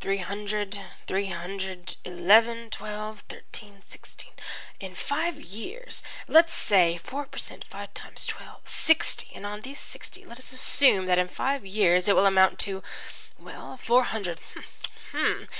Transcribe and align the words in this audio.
"Three 0.00 0.16
hundred 0.18 0.80
three 1.06 1.26
hundred 1.28 1.98
eleven 2.04 2.68
twelve 2.68 3.20
thirteen 3.28 3.80
sixteen 3.86 4.32
in 4.80 4.96
five 4.96 5.40
years! 5.40 6.02
Let's 6.26 6.52
say 6.52 6.96
four 6.98 7.26
per 7.26 7.38
cent 7.38 7.64
five 7.70 7.94
times 7.94 8.26
twelve 8.26 8.66
sixty, 8.68 9.28
and 9.36 9.46
on 9.46 9.60
these 9.60 9.78
sixty. 9.78 10.24
Let 10.24 10.40
us 10.40 10.50
assume 10.50 11.06
that 11.06 11.20
in 11.20 11.28
five 11.28 11.64
years 11.64 12.08
it 12.08 12.16
will 12.16 12.26
amount 12.26 12.58
to 12.66 12.82
well, 13.38 13.76
four 13.76 14.02
hundred. 14.02 14.40